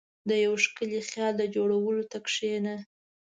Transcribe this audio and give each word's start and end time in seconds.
•د 0.29 0.31
یو 0.45 0.53
ښکلي 0.63 0.99
خیال 1.09 1.33
د 1.37 1.43
جوړولو 1.55 2.03
ته 2.11 2.17
کښېنه. 2.25 2.75